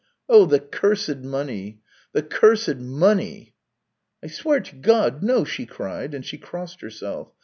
[0.27, 1.79] "Oh, the cursed money!
[2.13, 3.53] The cursed money
[4.23, 7.31] !""I swear to God, no!" she cried, and she crossed herself.